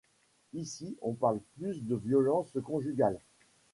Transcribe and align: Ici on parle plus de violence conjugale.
Ici 0.55 0.97
on 1.03 1.13
parle 1.13 1.39
plus 1.59 1.83
de 1.85 1.93
violence 1.95 2.57
conjugale. 2.65 3.19